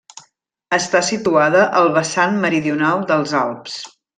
Està 0.77 1.01
situada 1.09 1.61
al 1.81 1.91
vessant 1.99 2.41
meridional 2.47 3.07
dels 3.13 3.37
Alps. 3.45 3.79